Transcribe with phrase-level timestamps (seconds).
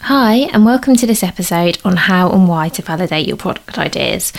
[0.00, 4.30] Hi, and welcome to this episode on how and why to validate your product ideas.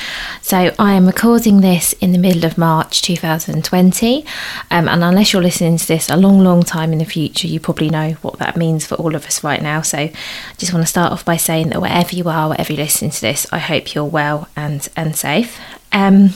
[0.42, 4.24] So, I am recording this in the middle of March 2020,
[4.70, 7.60] um, and unless you're listening to this a long, long time in the future, you
[7.60, 9.82] probably know what that means for all of us right now.
[9.82, 10.14] So, I
[10.60, 13.22] just want to start off by saying that wherever you are, wherever you're listening to
[13.22, 15.60] this, I hope you're well and, and safe.
[15.92, 16.30] Um,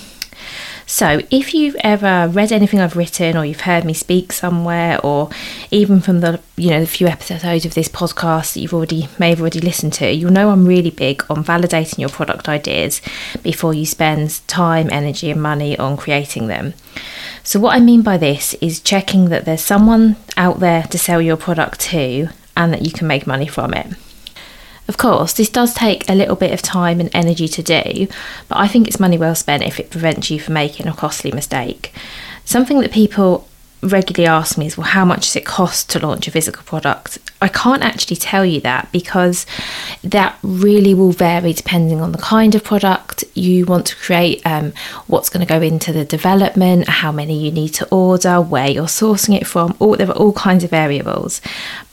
[0.86, 5.30] so, if you've ever read anything I've written, or you've heard me speak somewhere, or
[5.70, 9.30] even from the you know the few episodes of this podcast that you've already may
[9.30, 13.02] have already listened to, you'll know I'm really big on validating your product ideas
[13.42, 16.74] before you spend time, energy, and money on creating them.
[17.44, 21.22] So, what I mean by this is checking that there's someone out there to sell
[21.22, 23.88] your product to, and that you can make money from it.
[24.88, 28.08] Of course, this does take a little bit of time and energy to do,
[28.50, 31.32] but I think it's money well spent if it prevents you from making a costly
[31.32, 31.94] mistake.
[32.44, 33.48] Something that people
[33.84, 37.18] regularly ask me is, well, how much does it cost to launch a physical product?
[37.42, 39.46] I can't actually tell you that because
[40.04, 44.74] that really will vary depending on the kind of product you want to create, um,
[45.08, 48.86] what's going to go into the development, how many you need to order, where you're
[48.86, 49.76] sourcing it from.
[49.80, 51.42] All, there are all kinds of variables.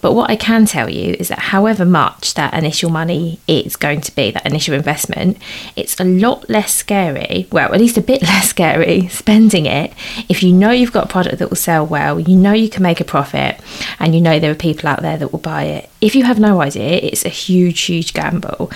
[0.00, 4.00] But what I can tell you is that however much that initial money is going
[4.02, 5.38] to be, that initial investment,
[5.74, 9.92] it's a lot less scary, well, at least a bit less scary, spending it
[10.28, 12.82] if you know you've got a product that will sell well, you know you can
[12.82, 13.60] make a profit,
[13.98, 15.90] and you know there are people out there that will buy it.
[16.00, 18.70] If you have no idea, it's a huge, huge gamble.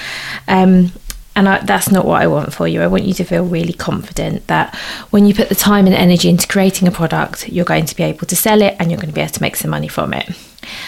[0.49, 0.93] Um,
[1.35, 2.83] and I, that's not what I want for you.
[2.83, 4.75] I want you to feel really confident that
[5.11, 8.03] when you put the time and energy into creating a product, you're going to be
[8.03, 10.13] able to sell it and you're going to be able to make some money from
[10.13, 10.29] it.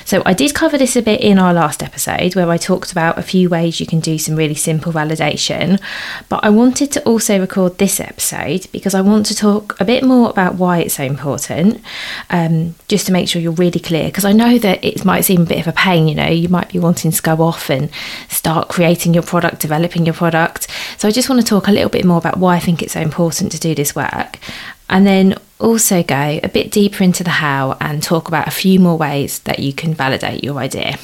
[0.05, 3.19] So, I did cover this a bit in our last episode where I talked about
[3.19, 5.81] a few ways you can do some really simple validation.
[6.29, 10.05] But I wanted to also record this episode because I want to talk a bit
[10.05, 11.83] more about why it's so important,
[12.31, 14.07] um, just to make sure you're really clear.
[14.07, 16.49] Because I know that it might seem a bit of a pain, you know, you
[16.49, 17.91] might be wanting to go off and
[18.29, 20.69] start creating your product, developing your product.
[20.99, 22.93] So, I just want to talk a little bit more about why I think it's
[22.93, 24.39] so important to do this work
[24.89, 28.81] and then also go a bit deeper into the how and talk about a few
[28.81, 30.99] more ways that you can validate your idea.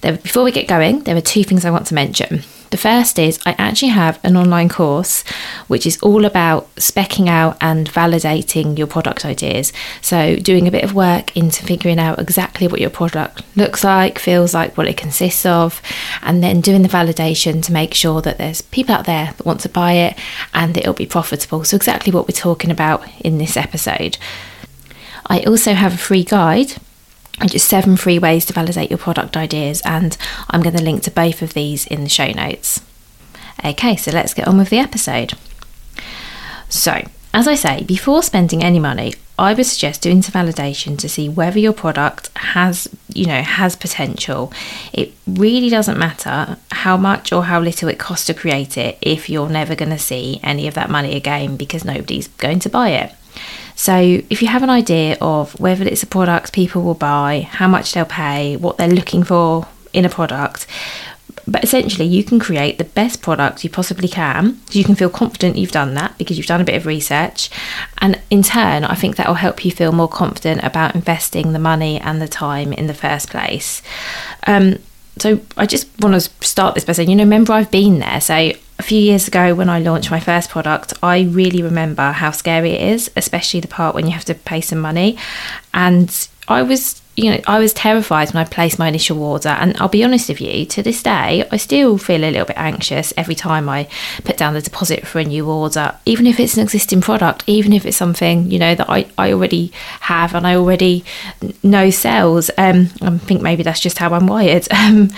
[0.00, 2.42] Before we get going, there are two things I want to mention.
[2.72, 5.24] The first is I actually have an online course
[5.68, 9.74] which is all about specking out and validating your product ideas.
[10.00, 14.18] So, doing a bit of work into figuring out exactly what your product looks like,
[14.18, 15.82] feels like, what it consists of,
[16.22, 19.60] and then doing the validation to make sure that there's people out there that want
[19.60, 20.18] to buy it
[20.54, 21.64] and it'll be profitable.
[21.64, 24.16] So, exactly what we're talking about in this episode.
[25.26, 26.76] I also have a free guide
[27.56, 30.16] seven free ways to validate your product ideas, and
[30.50, 32.80] I'm going to link to both of these in the show notes.
[33.64, 35.34] Okay, so let's get on with the episode.
[36.68, 41.08] So, as I say, before spending any money, I would suggest doing some validation to
[41.08, 44.52] see whether your product has, you know, has potential.
[44.92, 49.30] It really doesn't matter how much or how little it costs to create it if
[49.30, 52.90] you're never going to see any of that money again because nobody's going to buy
[52.90, 53.14] it.
[53.82, 53.96] So,
[54.30, 57.90] if you have an idea of whether it's a product people will buy, how much
[57.92, 60.68] they'll pay, what they're looking for in a product,
[61.48, 64.60] but essentially, you can create the best product you possibly can.
[64.70, 67.50] You can feel confident you've done that because you've done a bit of research.
[67.98, 71.58] And in turn, I think that will help you feel more confident about investing the
[71.58, 73.82] money and the time in the first place.
[74.46, 74.78] Um,
[75.18, 78.20] so I just want to start this by saying, you know, remember I've been there.
[78.20, 82.30] So a few years ago when I launched my first product, I really remember how
[82.30, 85.18] scary it is, especially the part when you have to pay some money.
[85.74, 89.50] And I was you know, I was terrified when I placed my initial order.
[89.50, 92.56] And I'll be honest with you, to this day, I still feel a little bit
[92.56, 93.86] anxious every time I
[94.24, 97.74] put down the deposit for a new order, even if it's an existing product, even
[97.74, 101.04] if it's something, you know, that I, I already have and I already
[101.62, 102.50] know sells.
[102.56, 104.68] Um, I think maybe that's just how I'm wired.
[104.82, 105.10] Um,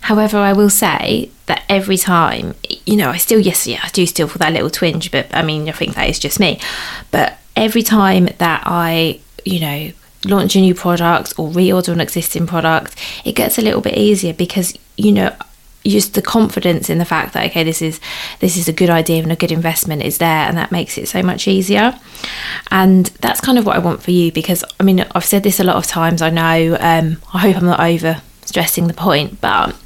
[0.00, 4.06] however, I will say that every time, you know, I still, yes, yeah, I do
[4.06, 6.58] still feel that little twinge, but I mean, I think that is just me.
[7.12, 9.92] But every time that I, you know,
[10.24, 14.32] launch a new product or reorder an existing product, it gets a little bit easier
[14.32, 15.34] because you know
[15.86, 18.00] just the confidence in the fact that okay this is
[18.40, 21.06] this is a good idea and a good investment is there and that makes it
[21.06, 21.98] so much easier.
[22.70, 25.60] And that's kind of what i want for you because i mean i've said this
[25.60, 29.40] a lot of times i know um, i hope i'm not over stressing the point
[29.40, 29.76] but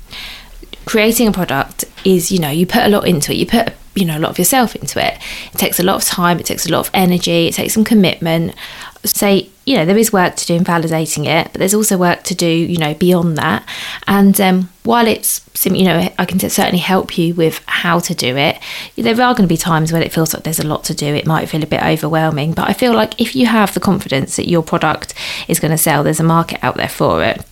[0.89, 3.37] creating a product is you know you put a lot into it.
[3.37, 5.19] You put you know a lot of yourself into it.
[5.53, 7.85] It takes a lot of time it takes a lot of energy it takes some
[7.85, 8.55] commitment
[9.05, 12.23] say you know there is work to do in validating it but there's also work
[12.25, 13.67] to do you know beyond that.
[14.07, 18.37] And um, while it's you know i can certainly help you with how to do
[18.37, 18.59] it
[18.97, 21.07] there are going to be times when it feels like there's a lot to do.
[21.07, 24.37] It might feel a bit overwhelming but i feel like if you have the confidence
[24.37, 25.15] that your product
[25.49, 27.45] is going to sell there's a market out there for it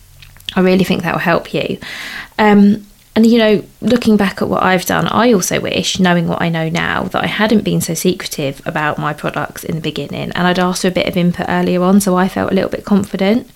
[0.55, 1.77] i really think that will help you.
[2.39, 2.85] Um,
[3.17, 6.49] and you know, looking back at what I've done, I also wish, knowing what I
[6.49, 10.47] know now, that I hadn't been so secretive about my products in the beginning and
[10.47, 12.85] I'd asked for a bit of input earlier on so I felt a little bit
[12.85, 13.49] confident.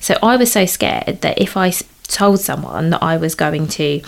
[0.00, 1.74] So I was so scared that if I
[2.04, 4.00] told someone that I was going to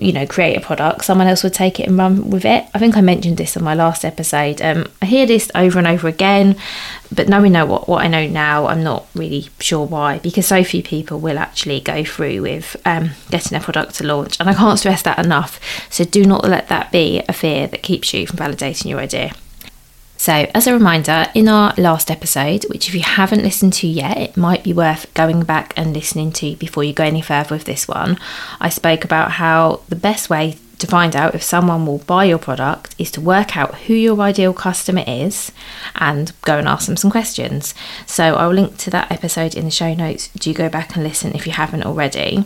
[0.00, 2.66] you know, create a product, someone else would take it and run with it.
[2.74, 4.60] I think I mentioned this on my last episode.
[4.62, 6.56] Um, I hear this over and over again,
[7.14, 10.64] but knowing know what, what I know now, I'm not really sure why, because so
[10.64, 14.40] few people will actually go through with um, getting a product to launch.
[14.40, 15.60] And I can't stress that enough.
[15.90, 19.32] So do not let that be a fear that keeps you from validating your idea.
[20.20, 24.18] So, as a reminder, in our last episode, which if you haven't listened to yet,
[24.18, 27.64] it might be worth going back and listening to before you go any further with
[27.64, 28.18] this one,
[28.60, 32.38] I spoke about how the best way to find out if someone will buy your
[32.38, 35.52] product is to work out who your ideal customer is
[35.94, 37.74] and go and ask them some questions.
[38.06, 40.28] So I'll link to that episode in the show notes.
[40.28, 42.44] Do go back and listen if you haven't already.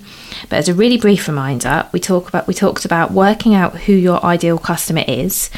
[0.49, 3.93] But as a really brief reminder, we talk about we talked about working out who
[3.93, 5.51] your ideal customer is.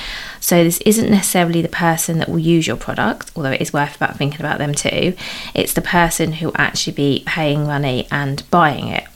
[0.47, 3.97] So this isn't necessarily the person that will use your product, although it is worth
[3.97, 5.17] about thinking about them too.
[5.55, 9.09] It's the person who will actually be paying money and buying it.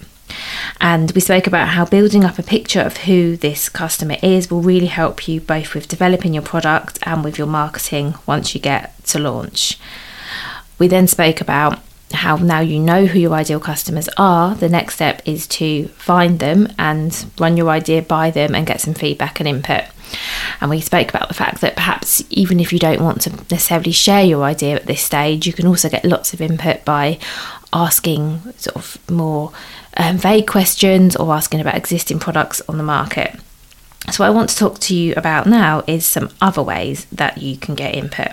[0.81, 4.61] And we spoke about how building up a picture of who this customer is will
[4.61, 9.01] really help you both with developing your product and with your marketing once you get
[9.05, 9.79] to launch.
[10.81, 11.79] We then spoke about
[12.13, 16.41] how now you know who your ideal customers are, the next step is to find
[16.41, 19.85] them and run your idea by them and get some feedback and input.
[20.61, 23.93] And we spoke about the fact that perhaps even if you don't want to necessarily
[23.93, 27.19] share your idea at this stage, you can also get lots of input by
[27.73, 29.53] asking sort of more
[29.97, 33.35] um, vague questions or asking about existing products on the market.
[34.11, 37.39] So, what I want to talk to you about now is some other ways that
[37.39, 38.33] you can get input.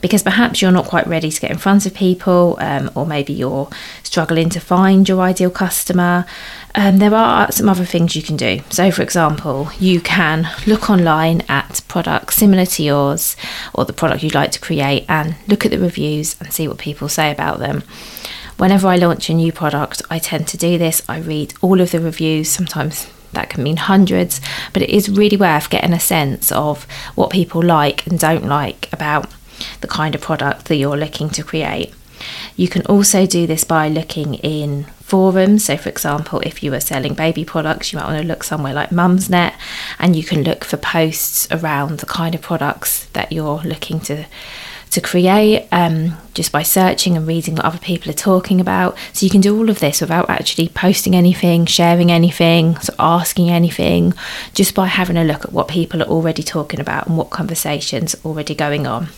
[0.00, 3.32] Because perhaps you're not quite ready to get in front of people, um, or maybe
[3.32, 3.68] you're
[4.02, 6.26] struggling to find your ideal customer.
[6.74, 8.60] Um, there are some other things you can do.
[8.70, 13.36] So, for example, you can look online at products similar to yours
[13.74, 16.78] or the product you'd like to create and look at the reviews and see what
[16.78, 17.82] people say about them.
[18.56, 21.02] Whenever I launch a new product, I tend to do this.
[21.08, 24.40] I read all of the reviews, sometimes that can mean hundreds,
[24.72, 28.92] but it is really worth getting a sense of what people like and don't like
[28.92, 29.30] about
[29.80, 31.92] the kind of product that you're looking to create.
[32.56, 35.64] You can also do this by looking in forums.
[35.64, 38.74] So, for example, if you are selling baby products, you might want to look somewhere
[38.74, 39.54] like Mumsnet
[39.98, 44.26] and you can look for posts around the kind of products that you're looking to
[44.90, 48.96] to create um, just by searching and reading what other people are talking about.
[49.12, 53.50] So you can do all of this without actually posting anything, sharing anything, so asking
[53.50, 54.14] anything,
[54.52, 58.16] just by having a look at what people are already talking about and what conversations
[58.16, 59.08] are already going on.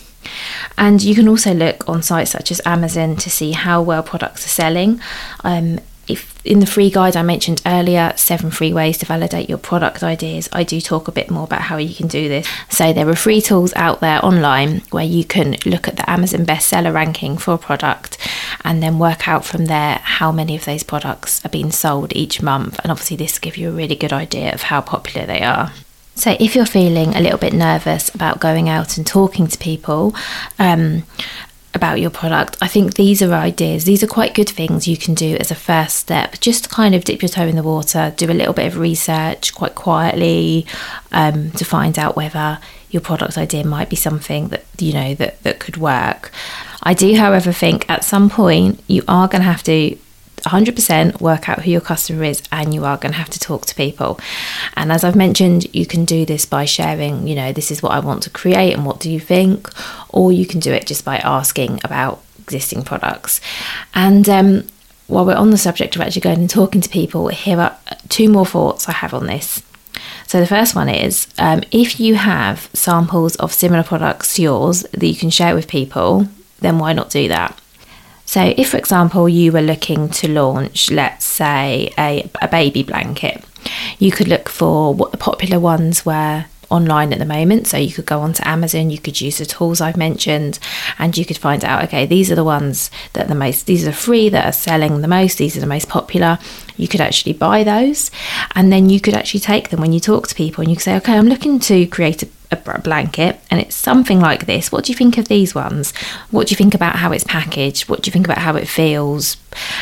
[0.79, 4.45] And you can also look on sites such as Amazon to see how well products
[4.47, 5.01] are selling.
[5.45, 9.59] Um, if in the free guide I mentioned earlier, seven free ways to validate your
[9.59, 12.49] product ideas, I do talk a bit more about how you can do this.
[12.69, 16.45] So there are free tools out there online where you can look at the Amazon
[16.45, 18.19] bestseller ranking for a product
[18.65, 22.43] and then work out from there how many of those products are being sold each
[22.43, 22.81] month.
[22.83, 25.73] And obviously this will give you a really good idea of how popular they are.
[26.15, 30.15] So, if you're feeling a little bit nervous about going out and talking to people,
[30.59, 31.05] um,
[31.75, 32.57] about your product.
[32.61, 35.55] I think these are ideas, these are quite good things you can do as a
[35.55, 36.39] first step.
[36.41, 39.55] Just kind of dip your toe in the water, do a little bit of research
[39.55, 40.67] quite quietly
[41.13, 42.59] um, to find out whether
[42.91, 46.31] your product idea might be something that you know that, that could work.
[46.83, 49.97] I do, however, think at some point you are going to have to
[50.43, 53.67] 100% work out who your customer is and you are going to have to talk
[53.67, 54.19] to people.
[54.77, 57.93] And as I've mentioned, you can do this by sharing, you know, this is what
[57.93, 59.69] I want to create and what do you think?
[60.11, 63.41] Or you can do it just by asking about existing products.
[63.95, 64.65] And um,
[65.07, 67.77] while we're on the subject of actually going and talking to people, here are
[68.09, 69.63] two more thoughts I have on this.
[70.27, 74.83] So the first one is um, if you have samples of similar products to yours
[74.83, 76.27] that you can share with people,
[76.61, 77.61] then why not do that?
[78.33, 83.45] So, if for example you were looking to launch, let's say, a, a baby blanket,
[83.99, 87.67] you could look for what the popular ones were online at the moment.
[87.67, 90.59] So you could go onto Amazon, you could use the tools I've mentioned,
[90.99, 93.87] and you could find out okay, these are the ones that are the most, these
[93.87, 96.39] are free that are selling the most, these are the most popular.
[96.79, 98.11] You could actually buy those,
[98.55, 100.85] and then you could actually take them when you talk to people and you could
[100.85, 104.71] say, okay, I'm looking to create a a blanket and it's something like this.
[104.71, 105.93] What do you think of these ones?
[106.31, 107.89] What do you think about how it's packaged?
[107.89, 109.37] What do you think about how it feels?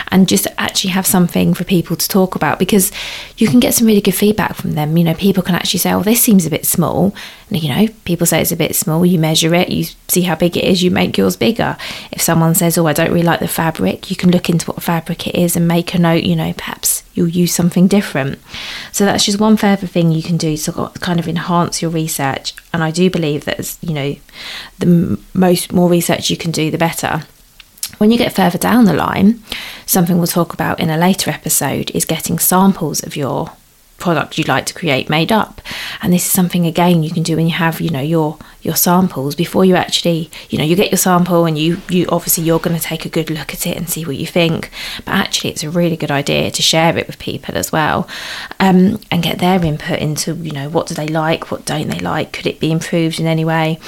[0.09, 2.91] And just actually have something for people to talk about because
[3.37, 4.97] you can get some really good feedback from them.
[4.97, 7.15] You know, people can actually say, oh, this seems a bit small.
[7.51, 9.05] You know, people say it's a bit small.
[9.05, 11.77] You measure it, you see how big it is, you make yours bigger.
[12.13, 14.83] If someone says, oh, I don't really like the fabric, you can look into what
[14.83, 18.39] fabric it is and make a note, you know, perhaps you'll use something different.
[18.93, 22.55] So that's just one further thing you can do to kind of enhance your research.
[22.73, 24.17] And I do believe that you know,
[24.79, 27.25] the most more research you can do, the better.
[27.99, 29.43] When you get further down the line,
[29.85, 33.53] something we'll talk about in a later episode is getting samples of your
[34.01, 35.61] product you'd like to create made up.
[36.03, 38.75] And this is something again you can do when you have you know your your
[38.75, 39.35] samples.
[39.35, 42.77] Before you actually you know you get your sample and you you obviously you're going
[42.77, 44.71] to take a good look at it and see what you think.
[45.05, 48.09] But actually it's a really good idea to share it with people as well
[48.59, 52.01] um, and get their input into you know what do they like what don't they
[52.01, 53.79] like could it be improved in any way?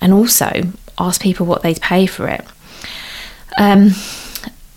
[0.00, 0.50] And also
[0.98, 2.44] ask people what they'd pay for it.
[3.58, 3.90] Um,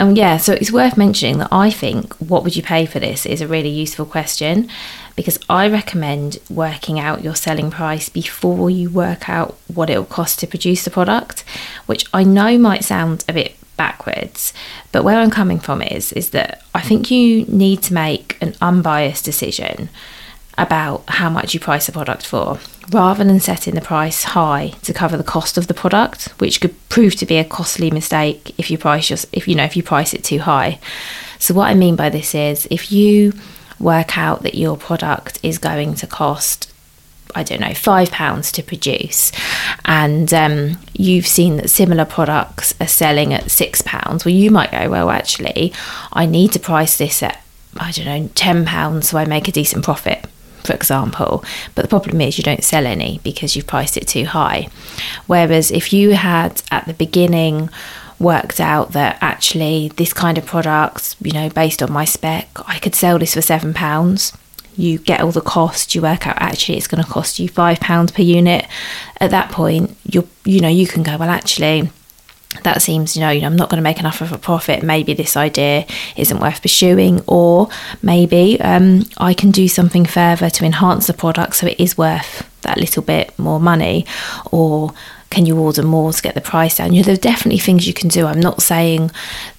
[0.01, 3.24] and yeah, so it's worth mentioning that I think what would you pay for this
[3.24, 4.67] is a really useful question
[5.15, 10.05] because I recommend working out your selling price before you work out what it will
[10.05, 11.43] cost to produce the product,
[11.86, 14.53] which I know might sound a bit backwards,
[14.91, 18.55] but where I'm coming from is is that I think you need to make an
[18.60, 19.89] unbiased decision
[20.58, 22.58] about how much you price a product for
[22.90, 26.76] rather than setting the price high to cover the cost of the product which could
[26.90, 29.84] prove to be a costly mistake if you price your, if you know if you
[29.84, 30.80] price it too high.
[31.40, 33.34] So what i mean by this is if you
[33.80, 36.72] work out that your product is going to cost
[37.34, 39.32] I don't know, five pounds to produce,
[39.86, 44.72] and um, you've seen that similar products are selling at six pounds, well, you might
[44.72, 45.72] go, well, actually,
[46.12, 47.42] I need to price this at,
[47.78, 50.26] I don't know, ten pounds so I make a decent profit
[50.63, 51.44] for example.
[51.75, 54.70] But the problem is you don't sell any because you've priced it too high.
[55.27, 57.70] Whereas if you had at the beginning
[58.20, 62.77] worked out that actually this kind of product, you know, based on my spec, I
[62.80, 64.34] could sell this for seven pounds.
[64.77, 67.80] You get all the cost, you work out actually it's going to cost you five
[67.80, 68.65] pounds per unit.
[69.20, 71.89] At that point, you you know, you can go, well actually
[72.63, 74.84] that seems, you know, I'm not going to make enough of a profit.
[74.84, 77.70] Maybe this idea isn't worth pursuing, or
[78.01, 82.48] maybe um, I can do something further to enhance the product so it is worth
[82.62, 84.05] that little bit more money,
[84.51, 84.93] or
[85.29, 86.93] can you order more to get the price down?
[86.93, 88.27] You know, there are definitely things you can do.
[88.27, 89.12] I'm not saying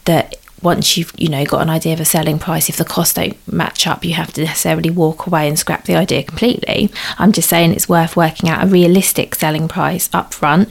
[0.04, 3.14] that once you've you know got an idea of a selling price if the costs
[3.14, 6.90] don't match up you have to necessarily walk away and scrap the idea completely.
[7.18, 10.70] I'm just saying it's worth working out a realistic selling price up front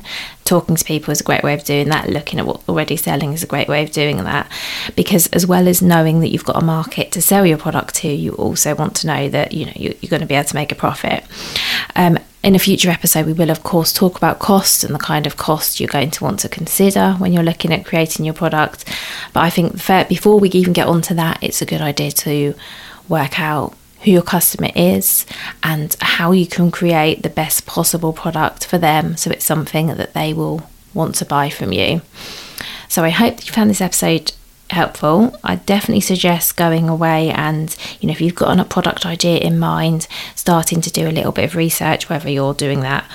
[0.51, 2.09] talking to people is a great way of doing that.
[2.09, 4.51] Looking at what already selling is a great way of doing that.
[4.95, 8.09] Because as well as knowing that you've got a market to sell your product to
[8.09, 10.71] you also want to know that you know you're, going to be able to make
[10.71, 11.23] a profit.
[11.95, 15.27] Um, in a future episode, we will, of course, talk about cost and the kind
[15.27, 18.85] of cost you're going to want to consider when you're looking at creating your product.
[19.33, 19.73] But I think
[20.09, 22.55] before we even get onto that, it's a good idea to
[23.07, 25.27] work out who your customer is
[25.61, 30.13] and how you can create the best possible product for them so it's something that
[30.13, 32.01] they will want to buy from you.
[32.89, 34.33] So I hope that you found this episode
[34.71, 35.37] helpful.
[35.43, 39.59] I definitely suggest going away and, you know, if you've got a product idea in
[39.59, 43.05] mind, starting to do a little bit of research, whether you're doing that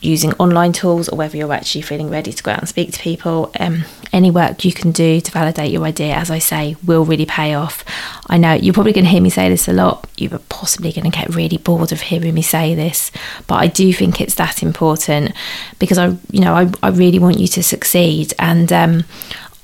[0.00, 3.00] using online tools or whether you're actually feeling ready to go out and speak to
[3.00, 3.50] people.
[3.58, 7.26] Um, any work you can do to validate your idea, as I say, will really
[7.26, 7.84] pay off.
[8.28, 10.08] I know you're probably going to hear me say this a lot.
[10.16, 13.10] You're possibly going to get really bored of hearing me say this,
[13.46, 15.32] but I do think it's that important
[15.78, 18.32] because I, you know, I, I really want you to succeed.
[18.38, 19.04] And um,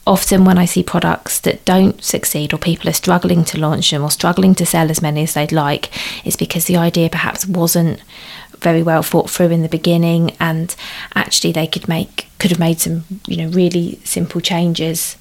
[0.06, 4.02] often when I see products that don't succeed or people are struggling to launch them
[4.02, 5.90] or struggling to sell as many as they'd like,
[6.26, 8.02] it's because the idea perhaps wasn't
[8.58, 10.74] very well thought through in the beginning, and
[11.14, 15.16] actually they could make could have made some you know really simple changes.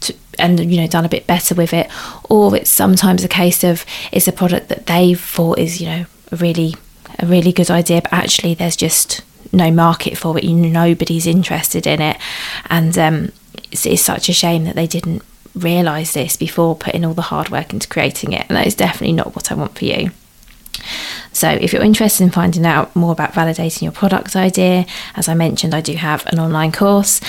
[0.00, 1.90] To, and you know done a bit better with it
[2.28, 6.04] or it's sometimes a case of it's a product that they thought is you know
[6.30, 6.74] a really
[7.18, 9.22] a really good idea but actually there's just
[9.54, 12.18] no market for it you nobody's interested in it
[12.68, 13.32] and um,
[13.76, 15.22] it's, it's such a shame that they didn't
[15.54, 19.12] realize this before putting all the hard work into creating it and that is definitely
[19.12, 20.10] not what i want for you
[21.32, 25.34] so, if you're interested in finding out more about validating your product idea, as I
[25.34, 27.20] mentioned, I do have an online course,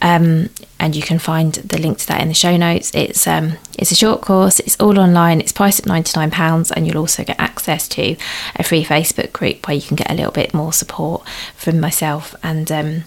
[0.00, 2.90] um, and you can find the link to that in the show notes.
[2.94, 4.60] It's um, it's a short course.
[4.60, 5.40] It's all online.
[5.40, 8.16] It's priced at ninety nine pounds, and you'll also get access to
[8.56, 12.34] a free Facebook group where you can get a little bit more support from myself
[12.42, 13.04] and um,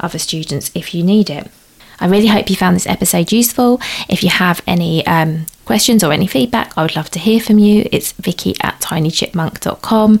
[0.00, 1.50] other students if you need it.
[2.02, 3.80] I really hope you found this episode useful.
[4.08, 7.60] If you have any um, questions or any feedback, I would love to hear from
[7.60, 7.88] you.
[7.92, 10.18] It's vicky at tinychipmunk.com.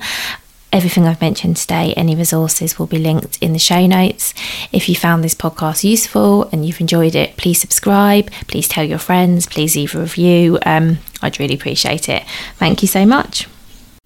[0.72, 4.32] Everything I've mentioned today, any resources will be linked in the show notes.
[4.70, 8.98] If you found this podcast useful and you've enjoyed it, please subscribe, please tell your
[8.98, 10.60] friends, please leave a review.
[10.64, 12.22] Um, I'd really appreciate it.
[12.58, 13.48] Thank you so much.